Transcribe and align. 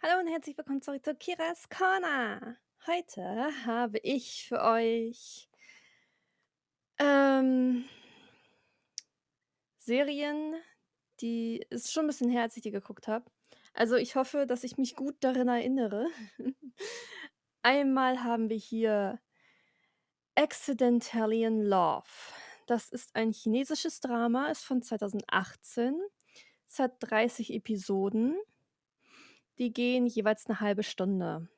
Hallo 0.00 0.20
und 0.20 0.28
herzlich 0.28 0.56
willkommen 0.56 0.80
zurück 0.80 1.04
zu 1.04 1.12
Kiras 1.16 1.68
Corner. 1.68 2.56
Heute 2.86 3.50
habe 3.66 3.98
ich 4.04 4.46
für 4.46 4.62
euch 4.62 5.48
ähm, 7.00 7.84
Serien, 9.78 10.54
die 11.20 11.66
ist 11.70 11.92
schon 11.92 12.04
ein 12.04 12.06
bisschen 12.06 12.30
her, 12.30 12.42
als 12.42 12.56
ich 12.56 12.62
die 12.62 12.70
geguckt 12.70 13.08
habe. 13.08 13.28
Also, 13.74 13.96
ich 13.96 14.14
hoffe, 14.14 14.46
dass 14.46 14.62
ich 14.62 14.78
mich 14.78 14.94
gut 14.94 15.16
daran 15.18 15.48
erinnere. 15.48 16.06
Einmal 17.62 18.22
haben 18.22 18.50
wir 18.50 18.56
hier 18.56 19.20
Accidentally 20.36 21.42
in 21.42 21.60
Love. 21.60 22.06
Das 22.68 22.88
ist 22.90 23.16
ein 23.16 23.32
chinesisches 23.32 23.98
Drama, 23.98 24.46
ist 24.46 24.64
von 24.64 24.80
2018. 24.80 26.00
Es 26.68 26.78
hat 26.78 26.94
30 27.00 27.52
Episoden. 27.52 28.38
Die 29.58 29.72
gehen 29.72 30.06
jeweils 30.06 30.46
eine 30.46 30.60
halbe 30.60 30.82
Stunde. 30.82 31.48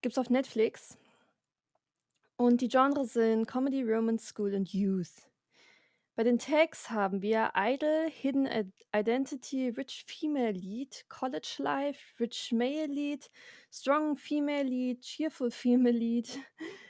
Gibt's 0.00 0.18
auf 0.18 0.30
Netflix. 0.30 0.96
Und 2.36 2.60
die 2.60 2.68
Genres 2.68 3.12
sind 3.14 3.46
Comedy, 3.46 3.82
Romance, 3.82 4.28
School 4.28 4.54
und 4.54 4.72
Youth. 4.72 5.28
Bei 6.14 6.24
den 6.24 6.38
Tags 6.38 6.90
haben 6.90 7.20
wir 7.22 7.52
Idol, 7.54 8.10
Hidden 8.10 8.46
Id 8.46 8.72
Identity, 8.92 9.68
Rich 9.68 10.04
Female 10.06 10.52
Lead, 10.52 11.04
College 11.08 11.56
Life, 11.58 12.18
Rich 12.18 12.52
Male 12.52 12.86
Lead, 12.86 13.30
Strong 13.70 14.16
Female 14.16 14.64
Lead, 14.64 15.02
Cheerful 15.02 15.50
Female 15.50 15.96
Lead, 15.96 16.28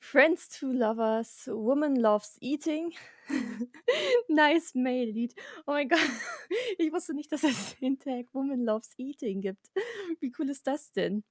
Friends 0.00 0.48
to 0.60 0.72
Lovers, 0.72 1.48
Woman 1.48 1.96
Loves 1.96 2.38
Eating, 2.40 2.92
Nice 4.28 4.74
Male 4.74 5.10
Lead. 5.10 5.34
Oh 5.66 5.72
mein 5.72 5.88
Gott, 5.88 5.98
ich 6.78 6.92
wusste 6.92 7.14
nicht, 7.14 7.30
dass 7.32 7.44
es 7.44 7.76
den 7.80 7.98
Tag 7.98 8.26
Woman 8.32 8.64
Loves 8.64 8.92
Eating 8.96 9.40
gibt. 9.40 9.70
Wie 10.20 10.32
cool 10.38 10.48
ist 10.50 10.66
das 10.66 10.92
denn? 10.92 11.24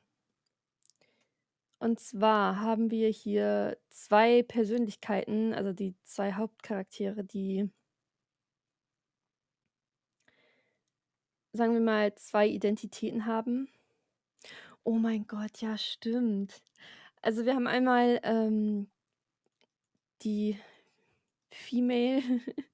Und 1.80 1.98
zwar 1.98 2.60
haben 2.60 2.90
wir 2.90 3.08
hier 3.08 3.78
2 3.88 4.42
Persönlichkeiten, 4.42 5.54
also 5.54 5.72
die 5.72 5.94
2 6.04 6.34
Hauptcharaktere, 6.34 7.24
die 7.24 7.70
sagen 11.52 11.72
wir 11.72 11.80
mal, 11.80 12.14
2 12.14 12.46
Identitäten 12.48 13.26
haben. 13.26 13.68
Oh 14.84 14.94
mein 14.98 15.26
Gott, 15.26 15.60
ja, 15.60 15.76
stimmt. 15.78 16.62
Also, 17.22 17.44
wir 17.44 17.54
haben 17.54 17.66
einmal, 17.66 18.20
ähm, 18.24 18.88
die 20.22 20.58
Female 21.50 22.22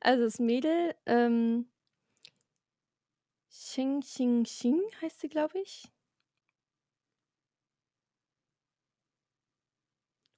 also 0.00 0.24
das 0.24 0.38
Mädel, 0.38 0.94
ähm 1.06 1.66
Xing 3.50 4.00
Xing 4.00 4.44
Xing 4.44 4.80
heißt 5.02 5.20
sie, 5.20 5.28
glaube 5.28 5.58
ich. 5.58 5.88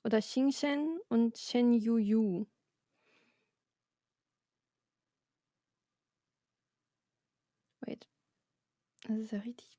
Oder 0.09 0.23
Xing 0.23 0.51
Shen 0.51 0.98
und 1.11 1.37
Shen 1.37 1.75
Yu 1.75 1.98
Yu. 1.98 2.47
Wait. 7.83 8.09
Das 9.03 9.19
ist 9.19 9.33
ja 9.33 9.41
richtig 9.41 9.77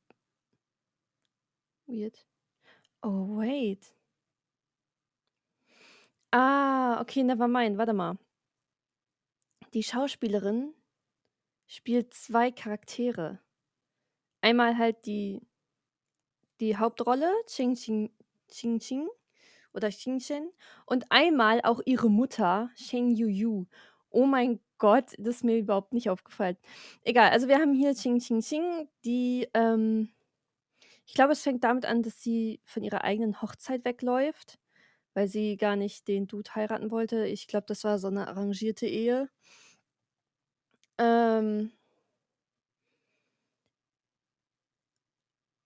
weird. 1.88 2.27
Oh, 3.02 3.39
wait. 3.39 3.92
Ah, 6.32 7.02
okay, 7.02 7.23
never 7.23 7.48
mind. 7.48 7.80
Warte 7.80 7.93
mal. 7.93 8.20
Die 9.73 9.82
Schauspielerin 9.82 10.76
spielt 11.65 12.14
2 12.14 12.52
Charaktere. 12.52 13.39
Einmal 14.42 14.77
halt 14.77 15.08
die 15.08 15.42
die 16.59 16.77
Hauptrolle, 16.77 17.33
Xing 17.48 17.73
Xing 17.73 18.11
Xing 18.48 18.77
Xing 18.77 19.09
oder 19.73 19.89
Xing 19.89 20.19
Shen 20.19 20.49
und 20.85 21.05
einmal 21.11 21.61
auch 21.63 21.81
ihre 21.85 22.09
Mutter, 22.09 22.69
Shen 22.75 23.11
Yu 23.15 23.27
Yu. 23.27 23.65
Oh 24.09 24.25
mein 24.25 24.59
Gott, 24.80 25.13
das 25.19 25.37
ist 25.37 25.43
mir 25.43 25.57
überhaupt 25.57 25.93
nicht 25.93 26.09
aufgefallen. 26.09 26.57
Egal, 27.03 27.31
also 27.31 27.47
wir 27.47 27.59
haben 27.59 27.73
hier 27.73 27.93
Xing 27.93 28.19
Xing 28.19 28.39
Xing, 28.41 28.89
die, 29.05 29.47
ähm 29.53 30.09
ich 31.08 31.15
glaube, 31.15 31.33
es 31.33 31.41
fängt 31.43 31.63
damit 31.63 31.85
an, 31.85 32.03
dass 32.03 32.21
sie 32.23 32.61
von 32.65 32.83
ihrer 32.83 33.03
eigenen 33.03 33.41
Hochzeit 33.41 33.85
wegläuft, 33.85 34.59
weil 35.15 35.27
sie 35.27 35.58
gar 35.58 35.75
nicht 35.75 36.08
den 36.08 36.27
Dude 36.27 36.55
heiraten 36.55 36.91
wollte. 36.91 37.25
Ich 37.27 37.47
glaube, 37.47 37.65
das 37.67 37.83
war 37.85 37.99
so 37.99 38.09
'ne 38.09 38.27
arrangierte 38.27 38.87
Ehe. 38.87 39.29
Ähm 40.99 41.71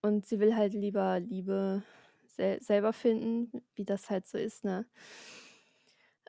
und 0.05 0.25
sie 0.25 0.39
will 0.41 0.53
halt 0.55 0.73
lieber 0.73 1.21
Liebe 1.21 1.81
sel 2.35 2.61
selber 2.61 2.93
finden, 2.93 3.51
wie 3.75 3.85
das 3.85 4.09
halt 4.09 4.27
so 4.27 4.37
ist, 4.37 4.63
ne? 4.63 4.85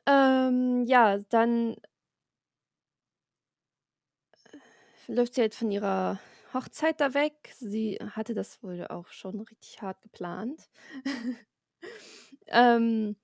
Ähm, 0.07 0.85
ja, 0.87 1.19
dann 1.31 1.77
läuft 5.09 5.35
sie 5.35 5.43
halt 5.43 5.55
von 5.55 5.71
ihrer 5.71 6.19
Hochzeit 6.53 7.01
da 7.01 7.15
weg. 7.15 7.53
Sie 7.59 7.99
hatte 8.15 8.35
das 8.35 8.63
wohl 8.63 8.87
auch 8.87 9.09
schon 9.09 9.41
richtig 9.41 9.83
hart 9.83 10.01
geplant. 10.03 10.69
Ähm 12.49 13.17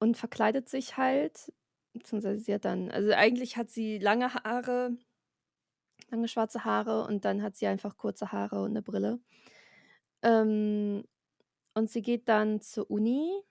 und 0.00 0.16
verkleidet 0.16 0.68
sich 0.68 0.96
halt, 0.96 1.52
beziehungsweise 1.92 2.40
sie 2.40 2.54
hat 2.54 2.64
dann 2.64 2.90
also 2.90 3.12
eigentlich 3.12 3.56
hat 3.56 3.70
sie 3.70 3.98
lange 3.98 4.34
Haare 4.34 4.96
lange 6.10 6.28
schwarze 6.28 6.64
Haare 6.64 7.04
und 7.06 7.24
dann 7.24 7.42
hat 7.42 7.56
sie 7.56 7.66
einfach 7.66 7.96
kurze 7.96 8.30
Haare 8.30 8.62
und 8.62 8.72
'ne 8.72 8.82
Brille. 8.82 9.18
Ähm, 10.22 11.04
und 11.74 11.90
sie 11.90 12.02
geht 12.02 12.28
dann 12.28 12.60
zur 12.60 12.90
Uni 12.90 13.42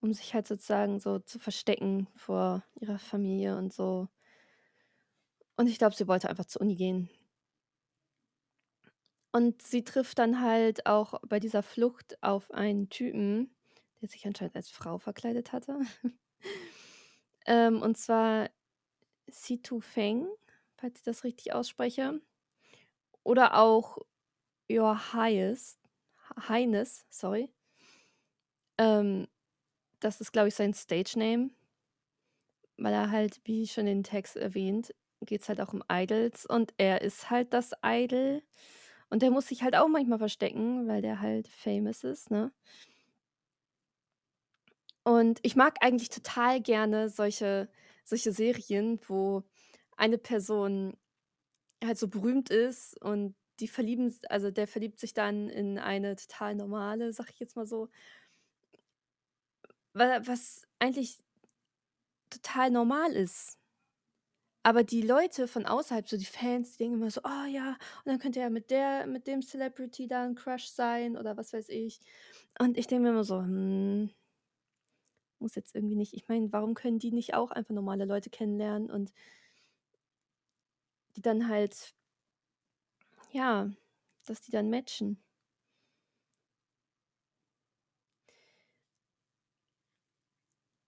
um 0.00 0.12
sich 0.12 0.34
halt 0.34 0.46
sozusagen 0.48 0.98
so 0.98 1.20
zu 1.20 1.38
verstecken 1.38 2.08
vor 2.16 2.64
ihrer 2.80 2.98
Familie 2.98 3.56
und 3.56 3.72
so. 3.72 4.08
Und 5.56 5.66
ich 5.68 5.78
glaube, 5.78 5.94
sie 5.94 6.08
wollte 6.08 6.28
einfach 6.28 6.44
zur 6.44 6.60
Uni 6.62 6.74
gehen. 6.74 7.08
Und 9.30 9.62
sie 9.62 9.82
trifft 9.84 10.18
dann 10.18 10.40
halt 10.40 10.86
auch 10.86 11.14
bei 11.26 11.40
dieser 11.40 11.62
Flucht 11.62 12.22
auf 12.22 12.50
einen 12.50 12.90
Typen, 12.90 13.54
der 14.00 14.08
sich 14.08 14.26
anscheinend 14.26 14.56
als 14.56 14.68
Frau 14.70 14.98
verkleidet 14.98 15.52
hatte. 15.52 15.78
Ähm, 17.46 17.82
und 17.82 17.96
zwar 17.96 18.50
Situ 19.28 19.80
Feng, 19.80 20.28
falls 20.76 20.98
ich 21.00 21.04
das 21.04 21.24
richtig 21.24 21.52
ausspreche. 21.54 22.20
Oder 23.26 23.58
auch 23.58 23.98
Your 24.70 25.14
Highest 25.14 25.78
Highness, 26.48 27.06
sorry. 27.10 27.50
Ähm, 28.78 29.28
das 30.00 30.20
ist, 30.20 30.32
glaube 30.32 30.48
ich, 30.48 30.54
sein 30.54 30.74
Stage 30.74 31.18
Name. 31.18 31.50
Weil 32.78 32.94
er 32.94 33.10
halt, 33.10 33.40
wie 33.44 33.66
schon 33.66 33.86
in 33.86 33.98
den 33.98 34.04
Text 34.04 34.36
erwähnt, 34.36 34.94
geht's 35.20 35.48
halt 35.48 35.60
auch 35.60 35.72
um 35.72 35.82
Idols 35.90 36.46
und 36.46 36.74
er 36.78 37.02
ist 37.02 37.30
halt 37.30 37.52
das 37.52 37.72
Idol. 37.84 38.42
Und 39.10 39.22
der 39.22 39.30
muss 39.30 39.48
sich 39.48 39.62
halt 39.62 39.76
auch 39.76 39.88
manchmal 39.88 40.18
verstecken, 40.18 40.88
weil 40.88 41.02
der 41.02 41.20
halt 41.20 41.48
famous 41.48 42.02
ist, 42.04 42.30
ne? 42.30 42.52
Und 45.04 45.40
ich 45.42 45.56
mag 45.56 45.76
eigentlich 45.80 46.10
total 46.10 46.60
gerne 46.60 47.08
solche 47.08 47.68
solche 48.04 48.32
Serien, 48.32 49.00
wo 49.08 49.42
eine 49.96 50.18
Person 50.18 50.96
halt 51.86 51.98
so 51.98 52.08
berühmt 52.08 52.50
ist 52.50 53.00
und 53.02 53.34
die 53.60 53.68
verlieben 53.68 54.14
also 54.28 54.50
der 54.50 54.66
verliebt 54.66 54.98
sich 54.98 55.14
dann 55.14 55.48
in 55.50 55.78
eine 55.78 56.16
total 56.16 56.54
normale, 56.54 57.12
sage 57.12 57.30
ich 57.32 57.40
jetzt 57.40 57.56
mal 57.56 57.66
so. 57.66 57.88
Wa 59.94 60.20
was 60.26 60.66
eigentlich 60.80 61.22
total 62.30 62.70
normal 62.70 63.12
ist. 63.14 63.58
Aber 64.64 64.84
die 64.84 65.02
Leute 65.02 65.48
von 65.48 65.66
außerhalb, 65.66 66.08
so 66.08 66.16
die 66.16 66.24
Fans, 66.24 66.72
die 66.72 66.78
denken 66.84 66.98
immer 67.00 67.10
so: 67.10 67.20
„Oh 67.24 67.46
ja, 67.50 67.70
und 67.70 68.06
dann 68.06 68.18
könnte 68.20 68.38
er 68.40 68.50
mit 68.50 68.70
der 68.70 69.06
mit 69.06 69.26
dem 69.26 69.42
Celebrity 69.42 70.06
da 70.06 70.24
'n 70.24 70.34
Crush 70.36 70.66
sein“ 70.68 71.16
oder 71.16 71.36
was 71.36 71.52
weiß 71.52 71.68
ich. 71.68 72.00
Und 72.60 72.78
ich 72.78 72.86
denke 72.86 73.04
mir 73.04 73.10
immer 73.10 73.24
so: 73.24 73.40
„Hm“ 73.40 74.10
muss 75.40 75.54
jetzt 75.56 75.74
irgendwie 75.74 75.96
nicht 75.96 76.14
ich 76.14 76.28
meine, 76.28 76.52
warum 76.52 76.74
können 76.74 76.98
die 76.98 77.10
nicht 77.12 77.34
auch 77.34 77.50
einfach 77.50 77.74
normale 77.74 78.04
Leute 78.04 78.30
kennenlernen 78.30 78.90
und 78.90 79.12
die 81.16 81.22
dann 81.22 81.48
halt 81.48 81.94
ja, 83.32 83.68
dass 84.26 84.42
die 84.42 84.50
dann 84.52 84.70
matchen. 84.70 85.18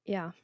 Ja, 0.07 0.35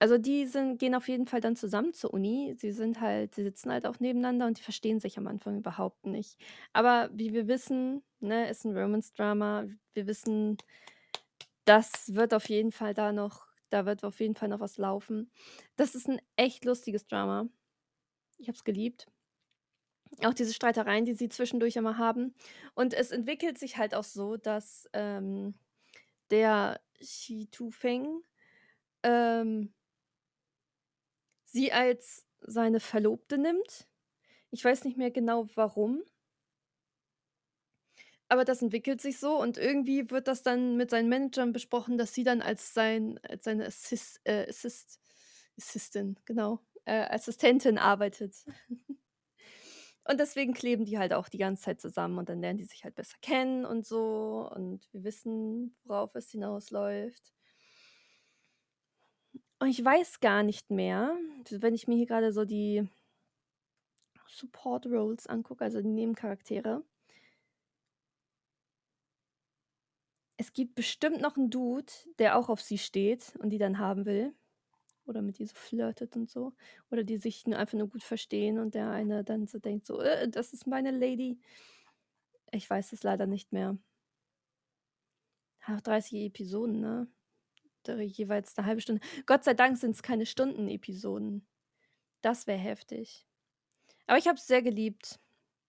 Also, 0.00 0.18
die 0.18 0.46
sind 0.46 0.78
gehen 0.80 0.94
auf 0.96 1.08
jeden 1.08 1.26
Fall 1.26 1.40
dann 1.40 1.56
zusammen 1.56 1.94
zur 1.94 2.14
Uni. 2.14 2.54
Sie 2.58 2.72
sind 2.72 3.00
halt 3.00 3.34
sie 3.36 3.44
sitzen 3.44 3.72
halt 3.72 3.86
auch 3.86 4.00
nebeneinander 4.00 4.46
und 4.46 4.58
die 4.58 4.62
verstehen 4.62 5.00
sich 5.00 5.18
am 5.18 5.26
Anfang 5.28 5.58
überhaupt 5.58 6.06
nicht. 6.06 6.38
Aber 6.74 7.10
wie 7.14 7.32
wir 7.34 7.48
wissen, 7.48 8.02
ne, 8.20 8.48
ist 8.50 8.64
'n 8.66 8.76
Romance-Drama. 8.76 9.66
Wir 9.94 10.06
wissen, 10.08 10.58
das 11.64 12.14
wird 12.14 12.34
auf 12.34 12.48
jeden 12.48 12.72
Fall 12.72 12.94
da 12.94 13.12
noch 13.12 13.46
da 13.70 13.86
wird 13.86 14.04
auf 14.04 14.20
jeden 14.20 14.34
Fall 14.34 14.48
noch 14.50 14.60
was 14.60 14.76
laufen. 14.76 15.30
Das 15.76 15.94
ist 15.94 16.06
'n 16.08 16.20
echt 16.36 16.64
lustiges 16.66 17.06
Drama. 17.06 17.48
Ich 18.38 18.48
habe 18.48 18.56
es 18.56 18.64
geliebt. 18.64 19.08
Auch 20.24 20.34
diese 20.34 20.52
Streitereien, 20.54 21.04
die 21.04 21.14
sie 21.14 21.28
zwischendurch 21.28 21.76
immer 21.76 21.98
haben. 21.98 22.34
Und 22.74 22.94
es 22.94 23.10
entwickelt 23.10 23.58
sich 23.58 23.76
halt 23.78 23.94
auch 23.94 24.04
so, 24.04 24.36
dass, 24.36 24.88
ähm, 24.92 25.54
der 26.30 26.80
Shi 27.00 27.48
Tu-feng, 27.50 28.22
ähm 29.04 29.72
sie 31.54 31.70
als 31.72 32.26
seine 32.40 32.80
Verlobte 32.80 33.36
nimmt. 33.38 33.86
Ich 34.50 34.64
weiß 34.64 34.84
nicht 34.84 34.96
mehr 34.98 35.10
genau 35.10 35.48
warum. 35.54 36.02
Aber 38.28 38.44
das 38.44 38.62
entwickelt 38.62 39.00
sich 39.00 39.18
so 39.18 39.38
und 39.40 39.58
irgendwie 39.58 40.10
wird 40.10 40.26
das 40.26 40.42
dann 40.42 40.76
mit 40.76 40.90
seinen 40.90 41.08
Managern 41.08 41.52
besprochen, 41.52 41.98
dass 41.98 42.14
sie 42.14 42.24
dann 42.24 42.40
als 42.40 42.72
sein 42.72 43.20
als 43.28 43.44
seine 43.44 43.66
Assis 43.66 44.20
äh, 44.24 44.48
Assist 44.48 45.00
Assistin, 45.58 46.18
genau, 46.24 46.60
äh, 46.86 47.04
Assistentin 47.10 47.76
arbeitet. 47.78 48.34
Und 50.06 50.18
deswegen 50.18 50.52
kleben 50.52 50.84
die 50.84 50.98
halt 50.98 51.12
auch 51.12 51.28
die 51.28 51.38
ganze 51.38 51.62
Zeit 51.62 51.80
zusammen 51.80 52.18
und 52.18 52.28
dann 52.28 52.40
lernen 52.40 52.58
die 52.58 52.64
sich 52.64 52.82
halt 52.84 52.96
besser 52.96 53.16
kennen 53.22 53.64
und 53.64 53.86
so 53.86 54.50
und 54.54 54.88
wir 54.92 55.04
wissen, 55.04 55.76
worauf 55.84 56.14
es 56.16 56.30
hinausläuft. 56.30 57.32
Und 59.60 59.68
ich 59.68 59.84
weiß 59.84 60.20
gar 60.20 60.42
nicht 60.42 60.70
mehr, 60.70 61.16
wenn 61.50 61.74
ich 61.74 61.86
mir 61.86 61.96
hier 61.96 62.06
grade 62.06 62.32
so 62.32 62.44
die 62.44 62.88
Support 64.28 64.86
Roles 64.86 65.28
angucke, 65.28 65.62
also 65.64 65.80
die 65.80 65.88
Nebencharaktere. 65.92 66.82
Es 70.38 70.52
gibt 70.52 70.74
bestimmt 70.74 71.20
noch 71.22 71.36
'n 71.38 71.48
Dude, 71.50 71.90
der 72.18 72.36
auch 72.38 72.48
auf 72.50 72.60
sie 72.60 72.76
steht 72.78 73.34
und 73.38 73.50
die 73.50 73.58
dann 73.58 73.78
haben 73.78 74.04
will 74.06 74.34
oder 75.06 75.22
mit 75.22 75.40
ihr 75.40 75.46
so 75.48 75.54
flirtet 75.56 76.16
und 76.16 76.30
so 76.30 76.52
oder 76.90 77.04
die 77.04 77.18
sich 77.18 77.46
nur 77.46 77.58
einfach 77.58 77.78
nur 77.78 77.88
gut 77.88 78.02
verstehen 78.04 78.58
und 78.58 78.74
der 78.74 78.90
eine 78.90 79.24
dann 79.24 79.46
so 79.46 79.58
denkt 79.58 79.86
so: 79.86 80.00
„Äh, 80.00 80.28
das 80.28 80.52
ist 80.52 80.66
meine 80.66 80.90
Lady.“ 80.92 81.38
Ich 82.54 82.68
weiß 82.68 82.92
es 82.92 83.02
leider 83.02 83.26
nicht 83.26 83.52
mehr. 83.52 83.78
Ach, 85.60 85.80
30 85.80 86.24
Episoden, 86.26 86.80
ne? 86.80 87.08
Jeweils 87.86 88.56
'ne 88.56 88.66
1/2 88.66 88.82
Stunde. 88.82 89.02
Gott 89.26 89.44
sei 89.44 89.54
Dank 89.54 89.78
sind's 89.78 90.02
keine 90.02 90.26
Stunden-Episoden. 90.26 91.46
Das 92.22 92.46
wäre 92.46 92.58
heftig. 92.58 93.26
Aber 94.06 94.18
ich 94.18 94.28
habe 94.28 94.38
es 94.38 94.46
sehr 94.46 94.62
geliebt. 94.62 95.20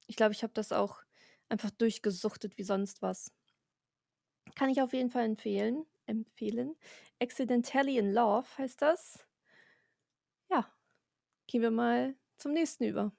Ich 0.07 0.15
glaube, 0.18 0.33
ich 0.33 0.44
habe 0.44 0.53
das 0.53 0.71
auch 0.74 1.01
einfach 1.50 1.71
durchgesuchtet 1.71 2.57
wie 2.57 2.63
sonst 2.63 3.01
was. 3.01 3.29
Kann 4.56 4.69
ich 4.69 4.81
auf 4.81 4.94
jeden 4.94 5.09
Fall 5.09 5.25
empfehlen 5.25 5.86
empfehlen. 6.07 6.75
„Accidentally 7.21 7.97
in 7.97 8.13
Love“ 8.13 8.47
heißt 8.57 8.81
das. 8.81 9.25
Ja, 10.51 10.65
gehen 11.47 11.61
wir 11.61 11.71
mal 11.71 12.15
zum 12.38 12.53
nächsten 12.53 12.85
über. 12.85 13.11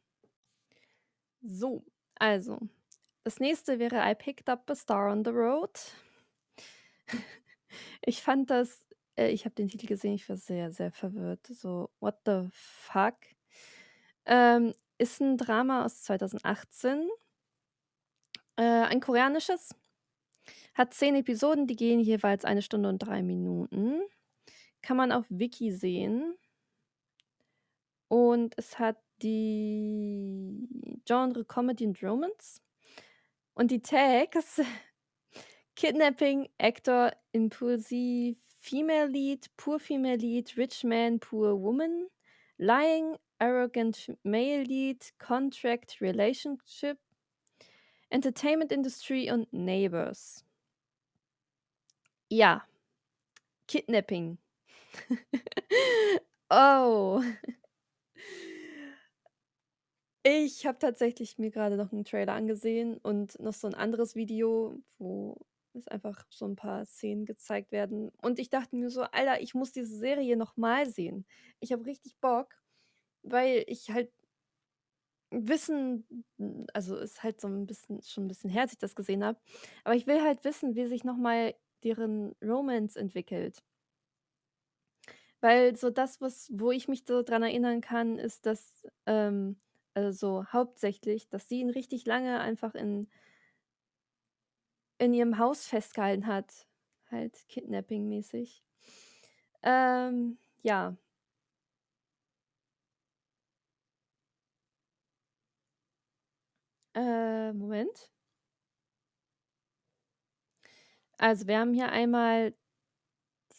So, 1.42 1.84
also, 2.18 2.58
das 3.24 3.40
nächste 3.40 3.78
wäre 3.78 3.96
„I 4.10 4.14
Picked 4.14 4.48
Up 4.48 4.70
a 4.70 4.74
Star 4.74 5.10
on 5.10 5.24
the 5.24 5.30
Road.“ 5.30 5.70
Ich 8.06 8.22
fand 8.22 8.50
das 8.50 8.86
äh, 9.18 9.30
ich 9.30 9.44
habe 9.44 9.54
den 9.54 9.68
Titel 9.68 9.86
gesehen, 9.86 10.14
ich 10.14 10.28
war 10.28 10.36
sehr, 10.36 10.72
sehr 10.72 10.92
verwirrt, 10.92 11.46
so: 11.48 11.90
„What 12.00 12.16
the 12.26 12.48
fuck?“ 12.52 13.16
Ähm, 14.26 14.74
ist 14.98 15.20
'n 15.22 15.36
Drama 15.38 15.84
aus 15.84 16.02
2018. 16.04 17.08
Äh, 18.58 18.62
ein 18.62 19.00
koreanisches. 19.00 19.74
Hat 20.74 20.92
10 20.92 21.16
Episoden, 21.16 21.66
die 21.66 21.76
gehen 21.76 22.00
jeweils 22.00 22.44
1 22.44 22.64
Stunde 22.64 22.88
und 22.88 22.98
3 22.98 23.22
Minuten. 23.22 24.00
Kann 24.82 24.96
man 24.96 25.12
auf 25.12 25.24
Viki 25.28 25.70
sehen. 25.70 26.36
Und 28.08 28.54
es 28.56 28.78
hat 28.78 28.98
die 29.22 30.68
Genre 31.06 31.44
Comedy 31.44 31.86
and 31.86 32.02
Romance. 32.02 32.60
Und 33.54 33.70
die 33.70 33.80
Tags: 33.80 34.60
Kidnapping, 35.76 36.48
Actor, 36.58 37.12
Impulsive 37.32 38.36
Female 38.58 39.06
Lead, 39.08 39.46
Poor 39.56 39.78
Female 39.78 40.16
Lead, 40.16 40.56
Rich 40.56 40.84
Man, 40.84 41.20
Poor 41.20 41.56
Woman, 41.60 42.08
Lying, 42.58 43.16
Arrogant 43.38 44.10
Male 44.22 44.64
Lead, 44.64 45.12
Contract, 45.18 46.00
Relationship, 46.00 46.98
Entertainment 48.10 48.72
Industry 48.72 49.30
und 49.30 49.52
Neighbors. 49.52 50.44
Ja. 52.34 52.66
Kidnapping. 53.68 54.38
Oh. 56.50 57.22
Ich 60.26 60.64
habe 60.64 60.78
tatsächlich 60.78 61.36
mir 61.36 61.50
grade 61.50 61.76
noch 61.76 61.92
'n 61.92 62.02
Trailer 62.04 62.32
angesehen 62.32 62.96
und 63.02 63.38
noch 63.40 63.52
so 63.52 63.66
'n 63.68 63.74
anderes 63.74 64.14
Video, 64.14 64.74
wo 64.98 65.36
es 65.74 65.86
einfach 65.86 66.24
so 66.30 66.46
'n 66.46 66.56
paar 66.56 66.86
Szenen 66.86 67.26
gezeigt 67.26 67.72
werden. 67.72 68.10
Und 68.22 68.38
ich 68.38 68.48
dachte 68.48 68.74
mir 68.74 68.88
so: 68.88 69.02
„Alter, 69.02 69.42
ich 69.42 69.52
muss 69.52 69.72
diese 69.72 69.94
Serie 69.98 70.38
noch 70.38 70.56
mal 70.56 70.86
sehen.“ 70.88 71.26
Ich 71.60 71.72
habe 71.72 71.84
richtig 71.84 72.16
Bock, 72.20 72.54
weil 73.22 73.64
ich 73.68 73.90
halt 73.90 74.10
wissen 75.32 76.06
also, 76.74 76.96
ist 76.96 77.22
halt 77.22 77.40
so 77.40 77.48
'n 77.48 77.66
bisschen 77.66 78.02
schon 78.02 78.24
'n 78.24 78.28
bisschen 78.28 78.50
her, 78.50 78.62
als 78.62 78.72
ich 78.72 78.78
das 78.78 78.94
gesehen 78.94 79.24
habe. 79.24 79.38
Aber 79.84 79.94
ich 79.94 80.06
will 80.06 80.20
halt 80.22 80.44
wissen, 80.44 80.74
wie 80.76 80.86
sich 80.86 81.04
noch 81.04 81.16
mal 81.16 81.54
deren 81.84 82.34
Romance 82.42 82.96
entwickelt. 82.98 83.60
Weil 85.42 85.76
so 85.76 85.90
das, 85.90 86.20
was 86.20 86.50
wo 86.54 86.70
ich 86.70 86.88
mich 86.88 87.04
so 87.06 87.22
dran 87.22 87.42
erinnern 87.42 87.80
kann, 87.80 88.18
ist, 88.18 88.46
dass, 88.46 88.86
ähm 89.06 89.56
also, 89.96 90.44
hauptsächlich, 90.52 91.28
dass 91.28 91.48
sie 91.48 91.60
ihn 91.60 91.70
richtig 91.70 92.04
lange 92.04 92.40
einfach 92.40 92.74
in 92.74 93.06
in 95.00 95.12
ihrem 95.14 95.38
Haus 95.38 95.66
festgehalten 95.66 96.26
hat, 96.26 96.66
halt 97.10 97.34
kidnapping-mäßig. 97.48 98.60
Ähm, 99.62 100.38
ja. 100.62 100.96
Äh, 106.94 107.52
Moment. 107.52 108.08
Also, 111.18 111.46
wir 111.46 111.58
haben 111.58 111.74
hier 111.74 111.90
einmal 111.90 112.54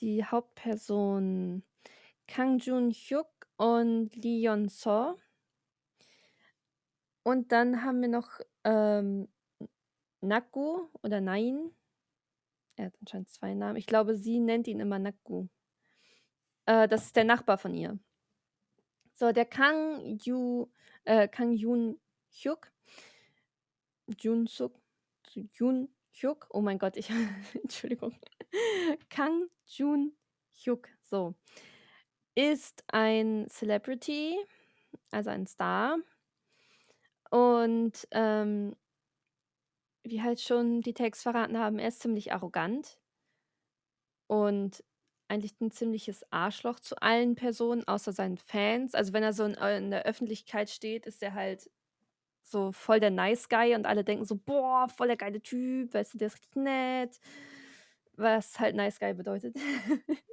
die 0.01 0.23
Hauptperson 0.25 1.63
Kang 2.27 2.59
Joon-hyuk 2.59 3.27
und 3.57 4.15
Lee 4.15 4.41
Yeon-so. 4.41 5.15
Und 7.23 7.51
dann 7.51 7.83
haben 7.83 8.01
wir 8.01 8.09
noch, 8.09 8.39
ähm, 8.63 9.29
N 9.59 9.69
Nakgu 10.21 10.89
oder 11.01 11.21
Nain. 11.21 11.71
Er 12.75 12.87
hat 12.87 12.97
anscheinend 12.99 13.29
2 13.29 13.53
Namen. 13.53 13.77
Ich 13.77 13.87
glaube, 13.87 14.17
sie 14.17 14.39
nennt 14.39 14.67
ihn 14.67 14.79
immer 14.79 14.99
Nakgu. 14.99 15.47
Äh, 16.65 16.87
das 16.87 17.05
ist 17.05 17.15
der 17.15 17.23
Nachbar 17.23 17.57
von 17.57 17.73
ihr. 17.73 17.97
So, 19.13 19.31
der 19.31 19.45
Kang 19.45 20.17
Ju 20.17 20.67
äh, 21.05 21.27
Kang 21.27 21.53
Joon-hyuk 21.53 22.71
Jun-suk 24.19 24.79
Jun-hyuk, 26.15 26.47
oh 26.51 26.61
mein 26.61 26.79
Gott, 26.79 26.97
ich 26.97 27.09
Entschuldigung. 27.53 28.15
Kang 29.09 29.47
Joon-hyuk, 29.67 30.87
so, 31.01 31.35
ist 32.35 32.83
ein 32.89 33.47
Celebrity, 33.49 34.37
also 35.11 35.29
ein 35.31 35.47
Star. 35.47 35.97
Und, 37.31 38.07
ähm 38.11 38.75
wie 40.07 40.21
halt 40.21 40.39
schon 40.39 40.81
die 40.81 40.93
Tags 40.93 41.23
verraten 41.23 41.57
haben, 41.57 41.79
er 41.79 41.87
ist 41.87 41.99
ziemlich 42.01 42.31
arrogant 42.31 42.99
und 44.29 44.83
eigentlich 45.27 45.53
'n 45.59 45.71
ziemliches 45.71 46.23
Arschloch 46.31 46.79
zu 46.79 46.95
allen 47.01 47.35
Personen, 47.35 47.87
außer 47.87 48.11
seinen 48.13 48.37
Fans. 48.37 48.93
Also, 48.95 49.13
wenn 49.13 49.23
er 49.23 49.33
so 49.33 49.43
in 49.45 49.55
äh, 49.55 49.77
in 49.77 49.91
der 49.91 50.03
Öffentlichkeit 50.05 50.69
steht, 50.69 51.05
ist 51.05 51.23
er 51.23 51.33
halt 51.33 51.69
so 52.45 52.71
voll 52.71 52.99
der 52.99 53.11
Nice 53.11 53.49
Guy 53.49 53.75
und 53.75 53.85
alle 53.85 54.03
denken 54.03 54.25
so: 54.25 54.35
„Boah, 54.37 54.87
voll 54.89 55.07
der 55.07 55.17
geile 55.17 55.41
Typ, 55.41 55.93
weißt 55.93 56.13
du, 56.15 56.17
der 56.19 56.27
ist 56.27 56.35
richtig 56.35 56.55
nett.“ 56.55 57.19
Was 58.17 58.59
halt 58.59 58.75
Nice 58.75 58.99
Guy 58.99 59.13
bedeutet. 59.13 59.55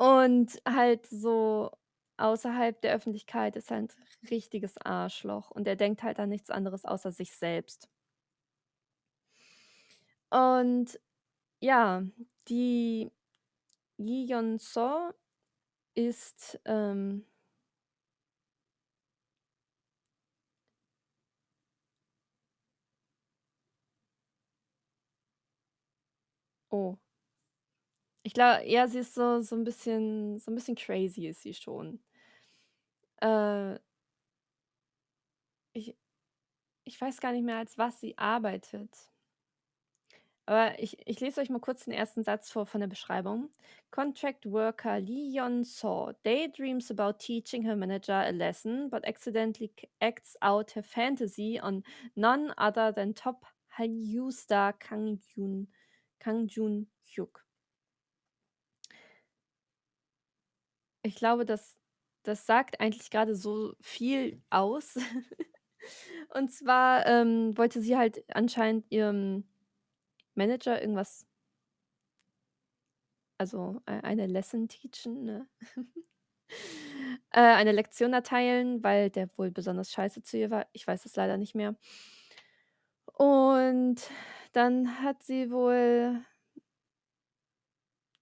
Und 0.00 0.60
halt 0.68 1.06
so 1.06 1.70
außerhalb 2.18 2.80
der 2.82 2.94
Öffentlichkeit 2.94 3.56
ist 3.56 3.70
er 3.70 3.78
'n 3.78 3.88
richtiges 4.30 4.76
Arschloch 4.78 5.50
und 5.50 5.66
er 5.66 5.76
denkt 5.76 6.02
halt 6.02 6.18
an 6.18 6.28
nichts 6.30 6.50
anderes 6.50 6.84
außer 6.84 7.12
sich 7.12 7.32
selbst. 7.34 7.88
Und 10.32 10.98
ja, 11.60 12.04
die 12.48 13.10
Lee 13.98 14.24
Yeon-so 14.26 15.12
ist, 15.94 16.60
ähm 16.66 17.26
Oh. 26.72 26.98
Ich 28.26 28.34
glau 28.34 28.58
ja, 28.64 28.88
sie 28.88 28.98
ist 28.98 29.14
so 29.14 29.40
so 29.40 29.54
'n 29.54 29.62
bisschen 29.62 30.38
so 30.40 30.50
'n 30.50 30.56
bisschen 30.56 30.74
crazy 30.74 31.28
ist 31.28 31.42
sie 31.42 31.54
schon. 31.54 32.00
Äh 33.22 33.78
ich 35.76 35.94
ich 36.84 37.00
weiß 37.00 37.20
gar 37.20 37.32
nicht 37.32 37.44
mehr, 37.44 37.58
als 37.58 37.78
was 37.78 38.00
sie 38.00 38.18
arbeitet. 38.18 39.08
Aber 40.48 40.78
ich 40.80 40.96
ich 41.06 41.18
lese 41.20 41.40
euch 41.40 41.50
mal 41.50 41.58
kurz 41.58 41.84
den 41.84 41.92
ersten 41.92 42.22
Satz 42.22 42.50
vor 42.52 42.66
von 42.66 42.80
der 42.80 42.86
Beschreibung. 42.86 43.50
Contract 43.90 44.46
worker 44.50 45.00
Lee 45.00 45.28
Yeon-soul 45.34 46.14
daydreams 46.24 46.88
about 46.90 47.18
teaching 47.18 47.64
her 47.64 47.74
manager 47.74 48.12
a 48.14 48.30
lesson, 48.30 48.88
but 48.88 49.04
accidentally 49.04 49.72
acts 50.00 50.36
out 50.40 50.76
her 50.76 50.84
fantasy 50.84 51.58
on 51.60 51.82
none 52.14 52.52
other 52.56 52.92
than 52.92 53.12
top 53.14 53.44
Hallyu 53.76 54.30
star 54.30 54.72
Kang 56.18 56.46
Jun 56.48 56.88
Jun-hyuk. 57.14 57.44
Ich 61.02 61.16
glaube, 61.16 61.44
das 61.44 61.78
das 62.24 62.44
sagt 62.44 62.80
eigentlich 62.80 63.10
grade 63.10 63.36
so 63.36 63.74
viel 63.80 64.42
aus. 64.50 64.96
Und 66.34 66.50
zwar, 66.50 67.06
ähm, 67.06 67.56
wollte 67.56 67.80
sie 67.80 67.96
halt 67.96 68.24
anscheinend 68.34 68.90
ihrem 68.90 69.44
Manager 70.34 70.80
irgendwas 70.80 71.26
also, 73.38 73.82
ei 73.86 74.02
eine 74.02 74.26
Lesson 74.26 74.68
teachen, 74.68 75.24
ne? 75.24 75.46
Äh, 77.32 77.40
eine 77.40 77.72
Lektion 77.72 78.12
erteilen, 78.12 78.82
weil 78.84 79.10
der 79.10 79.28
wohl 79.36 79.50
besonders 79.50 79.90
scheiße 79.92 80.22
zu 80.22 80.38
ihr 80.38 80.50
war. 80.50 80.66
Ich 80.72 80.86
weiß 80.86 81.04
es 81.04 81.16
leider 81.16 81.36
nicht 81.36 81.54
mehr. 81.56 81.74
Und 83.14 83.96
dann 84.56 85.02
hat 85.02 85.22
sie 85.22 85.50
wohl 85.50 86.24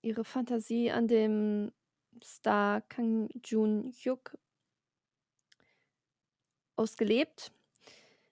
ihre 0.02 0.24
Fantasie 0.24 0.90
an 0.90 1.08
dem 1.08 1.72
Star 2.22 2.82
Kang 2.82 3.28
Jun-hyuk 3.42 4.36
ausgelebt. 6.76 7.52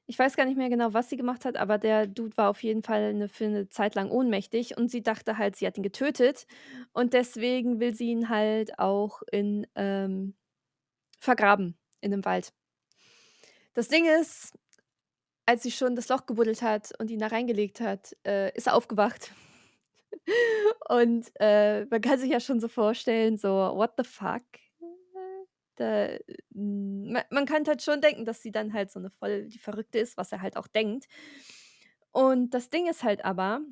Ich 0.06 0.18
weiß 0.18 0.36
gar 0.36 0.46
nicht 0.46 0.58
mehr 0.58 0.70
genau, 0.70 0.94
was 0.94 1.10
sie 1.10 1.16
gemacht 1.16 1.44
hat, 1.46 1.56
aber 1.56 1.78
der 1.78 2.06
Dude 2.06 2.36
war 2.36 2.50
auf 2.50 2.62
jeden 2.62 2.82
Fall 2.82 3.14
'ne 3.14 3.28
für 3.28 3.46
'ne 3.48 3.68
Zeit 3.70 3.94
lang 3.96 4.10
ohnmächtig 4.10 4.76
und 4.78 4.90
sie 4.90 5.02
dachte 5.02 5.38
halt, 5.38 5.56
sie 5.56 5.66
hat 5.66 5.78
ihn 5.78 5.84
getötet 5.84 6.46
und 6.92 7.14
deswegen 7.14 7.80
will 7.80 7.94
sie 7.94 8.08
ihn 8.10 8.28
halt 8.28 8.78
auch 8.78 9.22
in 9.32 9.66
ähm, 9.76 10.34
vergraben 11.20 11.76
in 12.02 12.10
'nem 12.12 12.24
Wald. 12.26 12.52
Das 13.74 13.88
Ding 13.88 14.04
ist, 14.20 14.52
als 15.46 15.62
sie 15.62 15.70
schon 15.72 15.96
das 15.96 16.08
Loch 16.08 16.26
gebuddelt 16.26 16.62
hat 16.62 16.92
und 17.00 17.10
ihn 17.10 17.18
da 17.18 17.28
reingelegt 17.28 17.80
hat, 17.80 18.16
äh, 18.26 18.54
ist 18.56 18.66
er 18.68 18.74
aufgewacht. 18.74 19.32
Und, 20.88 21.30
äh, 21.40 21.84
man 21.86 22.00
kann 22.00 22.18
sich 22.18 22.30
ja 22.30 22.40
schon 22.40 22.60
so 22.60 22.68
vorstellen, 22.68 23.36
so: 23.38 23.48
„What 23.50 23.92
the 23.98 24.04
fuck?“ 24.04 24.42
Da 25.76 26.08
hm, 26.54 27.12
ma 27.12 27.22
man 27.30 27.46
könnte 27.46 27.70
halt 27.70 27.82
schon 27.82 28.00
denken, 28.00 28.24
dass 28.26 28.42
sie 28.42 28.52
dann 28.52 28.72
halt 28.74 28.90
so 28.90 29.00
'ne 29.00 29.10
voll 29.10 29.48
die 29.48 29.58
Verrückte 29.58 29.98
ist, 29.98 30.16
was 30.18 30.30
er 30.32 30.42
halt 30.42 30.56
auch 30.56 30.66
denkt. 30.66 31.06
Und 32.14 32.50
das 32.54 32.68
Ding 32.68 32.86
ist 32.88 33.02
halt 33.04 33.24
aber 33.24 33.62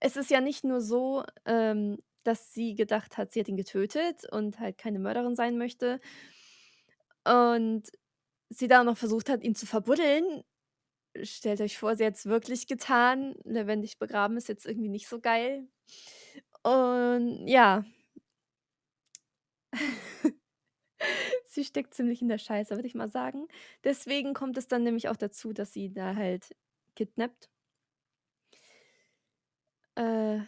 es 0.00 0.16
ist 0.16 0.30
ja 0.30 0.40
nicht 0.40 0.64
nur 0.64 0.80
so, 0.80 1.24
ähm, 1.46 1.98
dass 2.24 2.54
sie 2.54 2.74
gedacht 2.74 3.18
hat, 3.18 3.32
sie 3.32 3.40
hat 3.40 3.48
ihn 3.48 3.56
getötet 3.56 4.24
und 4.30 4.58
halt 4.60 4.78
keine 4.78 4.98
Mörderin 4.98 5.36
sein 5.36 5.58
möchte 5.58 6.00
und 7.26 7.90
sie 8.50 8.70
auch 8.72 8.84
noch 8.84 8.96
versucht 8.98 9.28
hat, 9.28 9.42
ihn 9.42 9.54
zu 9.54 9.66
verbuddeln. 9.66 10.42
Stellt 11.22 11.60
euch 11.60 11.78
vor, 11.78 11.96
sie 11.96 12.04
hätt's 12.04 12.26
wirklich 12.26 12.66
getan. 12.66 13.36
Lebendig 13.44 13.98
begraben 13.98 14.36
ist 14.36 14.48
jetzt 14.48 14.66
irgendwie 14.66 14.88
nicht 14.90 15.08
so 15.08 15.20
geil. 15.20 15.68
Und 16.64 17.46
ja. 17.48 17.84
Sie 21.46 21.64
steckt 21.64 21.94
ziemlich 21.94 22.22
in 22.22 22.28
der 22.28 22.38
Scheiße, 22.38 22.74
würde 22.74 22.86
ich 22.88 22.94
mal 22.94 23.08
sagen. 23.08 23.46
Deswegen 23.84 24.34
kommt 24.34 24.56
es 24.58 24.66
dann 24.66 24.82
nämlich 24.82 25.08
auch 25.08 25.16
dazu, 25.16 25.52
dass 25.52 25.72
sie 25.72 25.92
da 25.92 26.14
halt 26.16 26.54
kidnappt. 26.96 27.48
Äh 29.96 30.40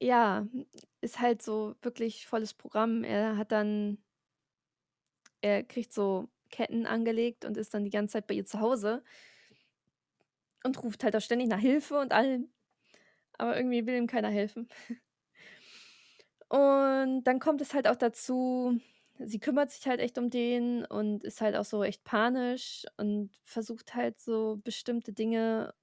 ja, 0.00 0.46
ist 1.00 1.20
halt 1.20 1.42
so 1.42 1.74
wirklich 1.82 2.26
volles 2.26 2.54
Programm. 2.54 3.04
Er 3.04 3.36
hat 3.36 3.52
dann 3.52 3.98
er 5.40 5.62
kriegt 5.62 5.92
so 5.92 6.28
Ketten 6.50 6.86
angelegt 6.86 7.44
und 7.44 7.56
ist 7.56 7.74
dann 7.74 7.84
die 7.84 7.90
ganze 7.90 8.14
Zeit 8.14 8.26
bei 8.26 8.34
ihr 8.34 8.44
zu 8.44 8.60
Hause 8.60 9.02
und 10.64 10.82
ruft 10.82 11.04
halt 11.04 11.16
auch 11.16 11.20
ständig 11.20 11.48
nach 11.48 11.60
Hilfe 11.60 11.98
und 11.98 12.12
allem, 12.12 12.50
aber 13.38 13.56
irgendwie 13.56 13.86
will 13.86 13.96
ihm 13.96 14.06
keiner 14.06 14.30
helfen. 14.30 14.68
Und 16.48 17.24
dann 17.24 17.40
kommt 17.40 17.60
es 17.60 17.74
halt 17.74 17.88
auch 17.88 17.96
dazu 17.96 18.80
sie 19.18 19.38
kümmert 19.40 19.70
sich 19.70 19.86
halt 19.86 20.00
echt 20.00 20.18
um 20.18 20.30
den 20.30 20.84
und 20.84 21.24
ist 21.24 21.40
halt 21.40 21.56
auch 21.56 21.64
so 21.64 21.82
echt 21.82 22.04
panisch 22.04 22.84
und 22.96 23.30
versucht 23.44 23.94
halt 23.94 24.20
so 24.20 24.60
bestimmte 24.62 25.12
Dinge 25.12 25.74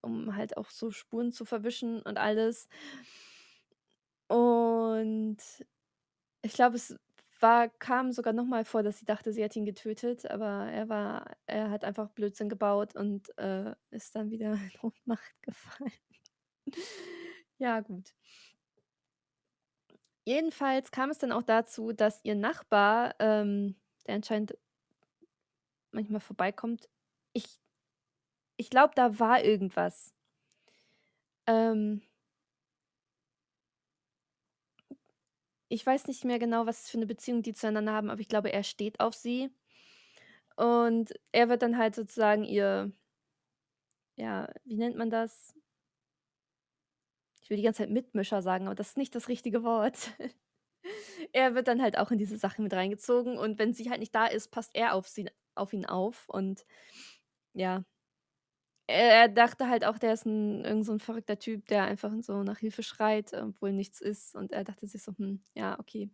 um 0.00 0.36
halt 0.36 0.56
auch 0.56 0.70
so 0.70 0.90
Spuren 0.90 1.32
zu 1.32 1.44
verwischen 1.44 2.02
und 2.02 2.18
alles. 2.18 2.68
Und 4.28 5.38
ich 6.42 6.52
glaube, 6.52 6.76
es 6.76 6.96
war 7.44 7.68
kam 7.68 8.12
sogar 8.12 8.32
noch 8.32 8.46
mal 8.46 8.64
vor, 8.64 8.82
dass 8.82 8.98
sie 8.98 9.04
dachte, 9.06 9.32
sie 9.32 9.42
hätte 9.42 9.60
ihn 9.60 9.66
getötet, 9.66 10.28
aber 10.30 10.66
er 10.72 10.88
war 10.88 11.36
er 11.46 11.70
hat 11.70 11.84
einfach 11.84 12.08
Blödsinn 12.10 12.48
gebaut 12.48 12.96
und, 12.96 13.36
äh, 13.38 13.74
ist 13.90 14.16
dann 14.16 14.30
wieder 14.32 14.52
in 14.72 14.72
Ohnmacht 14.82 15.34
gefallen. 15.42 15.92
Ja, 17.58 17.80
gut. 17.80 18.12
Jedenfalls 20.26 20.90
kam 20.90 21.10
es 21.10 21.18
dann 21.18 21.32
auch 21.32 21.42
dazu, 21.42 21.92
dass 21.92 22.20
ihr 22.24 22.34
Nachbar, 22.34 23.14
ähm, 23.20 23.76
der 24.06 24.16
anscheinend 24.16 24.56
manchmal 25.92 26.20
vorbeikommt 26.20 26.88
ich 27.32 27.58
ich 28.56 28.70
glaube, 28.70 28.94
da 28.94 29.18
war 29.18 29.42
irgendwas. 29.42 30.12
Ähm 31.46 32.02
Ich 35.74 35.84
weiß 35.84 36.06
nicht 36.06 36.24
mehr 36.24 36.38
genau, 36.38 36.66
was 36.66 36.88
für 36.88 36.98
'ne 36.98 37.06
Beziehung 37.06 37.42
die 37.42 37.52
zueinander 37.52 37.92
haben, 37.92 38.08
aber 38.08 38.20
ich 38.20 38.28
glaube, 38.28 38.52
er 38.52 38.62
steht 38.62 39.00
auf 39.00 39.12
sie. 39.12 39.50
Und 40.58 41.12
er 41.32 41.48
wird 41.48 41.62
dann 41.62 41.76
halt 41.78 41.94
sozusagen 41.94 42.44
ihr 42.44 42.92
ja, 44.18 44.48
wie 44.64 44.76
nennt 44.76 44.96
man 44.96 45.10
das? 45.10 45.54
Ich 47.42 47.50
will 47.50 47.58
die 47.58 47.62
ganze 47.62 47.82
Zeit 47.82 47.90
Mitmischer 47.90 48.40
sagen, 48.42 48.66
aber 48.66 48.74
das 48.74 48.88
ist 48.88 48.96
nicht 48.96 49.14
das 49.14 49.28
richtige 49.28 49.62
Wort. 49.62 50.12
Er 51.32 51.54
wird 51.56 51.68
dann 51.68 51.82
halt 51.82 51.98
auch 51.98 52.10
in 52.12 52.18
diese 52.18 52.36
Sache 52.38 52.62
mit 52.62 52.72
reingezogen 52.72 53.38
und 53.38 53.58
wenn 53.58 53.72
sie 53.74 53.90
halt 53.90 54.00
nicht 54.00 54.14
da 54.14 54.26
ist, 54.26 54.48
passt 54.52 54.70
er 54.74 54.94
auf 54.94 55.08
sie 55.08 55.28
auf 55.56 55.72
ihn 55.72 55.86
auf 55.86 56.28
und 56.28 56.64
ja. 57.54 57.84
Er 58.88 59.28
dachte 59.28 59.68
halt 59.68 59.84
auch, 59.84 59.96
der 59.98 60.12
ist 60.12 60.26
'n 60.26 60.62
irgend 60.64 60.84
so 60.84 60.92
'n 60.92 61.00
verrückter 61.00 61.38
Typ, 61.38 61.66
der 61.68 61.84
einfach 61.84 62.12
so 62.20 62.42
nach 62.42 62.58
Hilfe 62.58 62.82
schreit, 62.82 63.32
obwohl 63.32 63.72
nichts 63.72 64.00
ist 64.00 64.34
und 64.36 64.52
er 64.52 64.62
dachte 64.64 64.86
sich 64.86 65.02
so: 65.02 65.12
„Hm, 65.16 65.40
ja, 65.54 65.78
okay.“ 65.80 66.10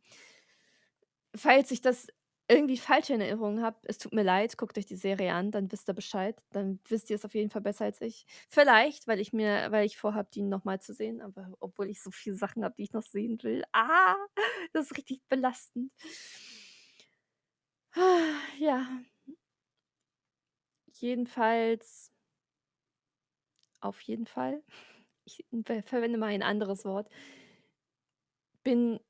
Falls 1.36 1.70
ich 1.70 1.80
das 1.80 2.08
irgendwie 2.48 2.76
falsch 2.76 3.10
in 3.10 3.20
Erinnerung 3.20 3.62
habe, 3.62 3.78
es 3.84 3.98
tut 3.98 4.12
mir 4.12 4.24
leid, 4.24 4.58
guckt 4.58 4.76
euch 4.76 4.86
die 4.86 4.96
Serie 4.96 5.32
an, 5.34 5.52
dann 5.52 5.70
wisst 5.70 5.88
ihr 5.88 5.94
Bescheid. 5.94 6.42
Dann 6.50 6.80
wisst 6.88 7.08
ihr 7.08 7.14
es 7.16 7.24
auf 7.24 7.34
jeden 7.34 7.48
Fall 7.50 7.62
besser 7.62 7.84
als 7.84 8.00
ich. 8.00 8.26
Vielleicht, 8.48 9.06
weil 9.06 9.20
ich 9.20 9.32
mir 9.32 9.68
weil 9.70 9.86
ich 9.86 9.96
vorhabe, 9.96 10.28
die 10.34 10.42
noch 10.42 10.64
mal 10.64 10.80
zu 10.80 10.92
sehen, 10.92 11.20
aber 11.20 11.52
obwohl 11.60 11.88
ich 11.88 12.02
so 12.02 12.10
viele 12.10 12.34
Sachen 12.34 12.64
habe, 12.64 12.74
die 12.76 12.82
ich 12.82 12.92
noch 12.92 13.04
sehen 13.04 13.38
will. 13.44 13.62
Ah, 13.72 14.16
das 14.72 14.86
ist 14.90 14.96
richtig 14.98 15.20
belastend. 15.28 15.90
Ja. 18.58 19.00
Jedenfalls 20.98 22.09
auf 23.80 24.00
jeden 24.02 24.26
Fall. 24.26 24.62
Ich 25.25 25.46
ver 25.64 25.82
verwende 25.84 26.18
mal 26.18 26.28
ein 26.28 26.42
anderes 26.42 26.84
Wort 26.84 27.08
bin 28.66 29.00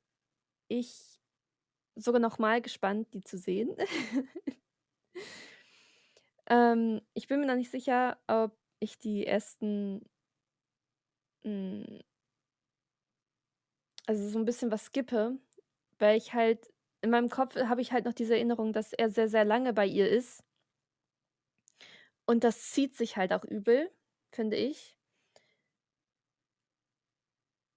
ich 0.69 1.19
sogar 1.95 2.21
noch 2.21 2.39
mal 2.39 2.61
gespannt, 2.61 3.13
die 3.13 3.21
zu 3.21 3.37
sehen. 3.37 3.75
Ähm, 6.49 7.01
ich 7.13 7.27
bin 7.27 7.39
mir 7.39 7.45
noch 7.47 7.55
nicht 7.55 7.71
sicher, 7.71 8.17
ob 8.27 8.55
ich 8.79 8.97
die 8.99 9.25
ersten 9.25 10.01
hm 11.45 12.01
also, 14.07 14.27
so 14.29 14.39
'n 14.39 14.45
bisschen 14.45 14.71
was 14.71 14.85
skippe, 14.85 15.37
weil 15.99 16.17
ich 16.17 16.33
halt 16.33 16.71
in 17.01 17.09
meinem 17.11 17.29
Kopf 17.29 17.55
habe 17.55 17.81
ich 17.81 17.91
halt 17.91 18.05
noch 18.05 18.13
diese 18.13 18.35
Erinnerung, 18.35 18.73
dass 18.73 18.93
er 18.93 19.09
sehr, 19.09 19.27
sehr 19.29 19.45
lange 19.45 19.73
bei 19.73 19.85
ihr 19.87 20.09
ist. 20.09 20.43
Und 22.29 22.43
das 22.43 22.71
zieht 22.71 22.95
sich 22.95 23.17
halt 23.17 23.33
auch 23.33 23.43
übel, 23.43 23.89
finde 24.31 24.57
ich. 24.57 24.95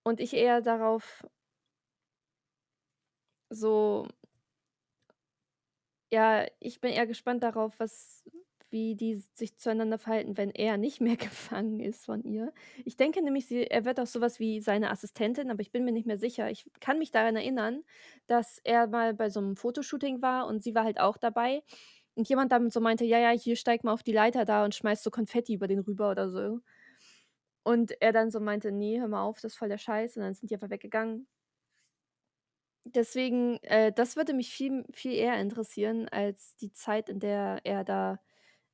Und 0.07 0.21
ich 0.21 0.35
eher 0.35 0.61
darauf 0.63 1.25
so 3.51 4.07
ja, 6.13 6.47
ich 6.61 6.81
bin 6.81 6.93
eher 6.93 7.07
gespannt 7.07 7.43
darauf, 7.43 7.79
was 7.81 8.23
wie 8.71 8.97
die 8.97 9.15
sich 9.35 9.57
zueinander 9.57 9.99
verhalten, 9.99 10.37
wenn 10.37 10.51
er 10.51 10.77
nicht 10.79 11.01
mehr 11.01 11.17
gefangen 11.17 11.79
ist 11.81 12.05
von 12.07 12.25
ihr. 12.25 12.53
Ich 12.85 12.97
denke 12.97 13.23
nämlich, 13.23 13.47
sie 13.47 13.65
er 13.71 13.85
wird 13.85 14.01
auch 14.01 14.07
so 14.07 14.21
was 14.21 14.41
wie 14.41 14.61
seine 14.61 14.91
Assistentin, 14.91 15.51
aber 15.51 15.61
ich 15.61 15.71
bin 15.71 15.85
mir 15.85 15.93
nicht 15.93 16.07
mehr 16.07 16.19
sicher. 16.19 16.51
Ich 16.51 16.67
kann 16.81 16.99
mich 16.99 17.13
daran 17.13 17.37
erinnern, 17.37 17.85
dass 18.27 18.59
er 18.65 18.87
mal 18.89 19.15
bei 19.15 19.31
so 19.31 19.41
'nem 19.41 19.57
Fotoshooting 19.57 20.23
war 20.23 20.47
und 20.49 20.63
sie 20.63 20.75
war 20.75 20.85
halt 20.85 20.99
auch 21.01 21.17
dabei 21.19 21.63
und 22.17 22.29
jemand 22.29 22.53
dann 22.53 22.71
so 22.71 22.81
meinte: 22.81 23.05
„Ja, 23.05 23.19
ja, 23.19 23.31
hier 23.31 23.57
steig 23.57 23.85
mal 23.85 23.93
auf 23.93 24.03
die 24.03 24.13
Leiter 24.13 24.45
da“ 24.45 24.65
und 24.65 24.75
schmeißt 24.75 25.03
so 25.05 25.11
Konfetti 25.11 25.55
über 25.55 25.69
den 25.69 25.81
rüber 25.81 26.11
oder 26.11 26.31
so. 26.31 26.61
Und 27.67 27.93
er 28.03 28.13
dann 28.13 28.31
so 28.31 28.41
meinte: 28.41 28.71
„Ne, 28.73 29.01
hör 29.01 29.09
mal 29.09 29.23
auf, 29.23 29.37
das 29.41 29.53
ist 29.53 29.59
voll 29.59 29.69
der 29.71 29.79
Scheiß“ 29.79 30.17
und 30.17 30.23
dann 30.23 30.35
sind 30.35 30.51
die 30.51 30.55
einfach 30.55 30.71
weggegangen. 30.71 31.27
Deswegen, 32.87 33.57
äh, 33.63 33.93
das 33.93 34.15
würde 34.17 34.35
mich 34.35 34.53
viel 34.53 34.85
viel 34.93 35.13
eher 35.15 35.41
interessieren 35.41 36.07
als 36.11 36.55
die 36.57 36.71
Zeit, 36.73 37.09
in 37.09 37.19
der 37.19 37.61
er 37.65 37.83
da, 37.83 38.21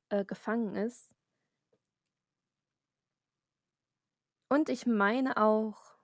äh, 0.09 0.25
gefangen 0.25 0.75
ist. 0.75 1.09
Und 4.51 4.67
ich 4.67 4.85
meine 4.85 5.37
auch 5.37 5.95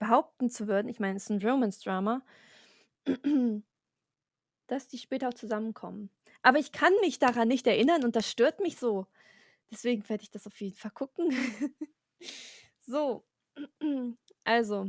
behaupten 0.00 0.48
zu 0.48 0.68
würden 0.68 0.88
ich 0.88 1.00
meine, 1.00 1.16
es 1.16 1.24
ist 1.24 1.30
'n 1.30 1.42
Romance-Drama 1.46 2.22
dass 4.68 4.88
die 4.88 4.98
später 4.98 5.28
auch 5.30 5.34
zusammenkommen. 5.34 6.10
Aber 6.42 6.58
ich 6.60 6.72
kann 6.72 6.92
mich 7.02 7.18
daran 7.18 7.48
nicht 7.48 7.66
erinnern 7.66 8.04
und 8.04 8.16
das 8.16 8.30
stört 8.30 8.60
mich 8.60 8.78
so. 8.78 9.06
Deswegen 9.72 10.08
werde 10.08 10.24
ich 10.24 10.30
das 10.30 10.46
auf 10.46 10.60
jeden 10.60 10.76
Fall 10.76 10.92
gucken. 10.92 11.30
So, 12.86 13.24
also, 14.44 14.86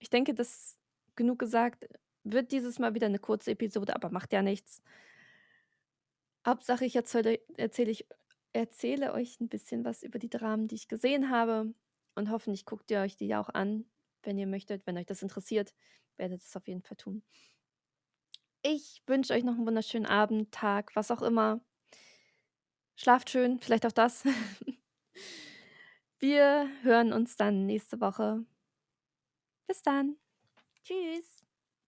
ich 0.00 0.10
denke, 0.10 0.34
das 0.34 0.78
genug 1.16 1.38
gesagt. 1.40 1.88
Wird 2.24 2.52
dieses 2.52 2.78
Mal 2.80 2.94
wieder 2.94 3.08
'ne 3.08 3.18
kurze 3.20 3.52
Episode, 3.52 3.94
aber 3.96 4.10
macht 4.10 4.32
ja 4.34 4.42
nichts. 4.42 4.80
Hauptsache, 6.46 6.84
ich 6.86 6.96
erzähle 6.96 7.38
erzähle 7.56 7.90
ich 7.90 8.06
erzähle 8.52 9.12
euch 9.12 9.38
'n 9.40 9.48
bisschen 9.48 9.84
was 9.84 10.02
über 10.02 10.18
die 10.18 10.30
Dramen, 10.30 10.68
die 10.68 10.74
ich 10.76 10.88
gesehen 10.88 11.30
habe 11.30 11.74
und 12.14 12.30
hoffentlich 12.30 12.64
guckt 12.64 12.90
ihr 12.90 13.00
euch 13.00 13.16
die 13.16 13.26
ja 13.26 13.40
auch 13.40 13.50
an, 13.50 13.84
wenn 14.22 14.38
ihr 14.38 14.46
möchtet. 14.46 14.86
Wenn 14.86 14.96
euch 14.96 15.06
das 15.06 15.22
interessiert, 15.22 15.74
werdet 16.16 16.42
es 16.42 16.56
auf 16.56 16.66
jeden 16.66 16.82
Fall 16.82 16.96
tun. 16.96 17.22
Ich 18.64 19.02
wünsche 19.06 19.32
euch 19.32 19.42
noch 19.42 19.54
'n 19.56 19.66
wunderschönen 19.66 20.04
Abend, 20.06 20.52
Tag, 20.52 20.94
was 20.94 21.10
auch 21.10 21.22
immer. 21.22 21.60
Schlaft 22.98 23.30
schön, 23.30 23.58
vielleicht 23.60 23.86
auch 23.86 23.92
das. 23.92 24.24
Wir 26.22 26.68
hören 26.82 27.14
uns 27.14 27.36
dann 27.36 27.64
nächste 27.64 27.98
Woche. 28.02 28.44
Bis 29.70 29.82
dann. 29.82 30.16
Tschüss. 30.84 31.39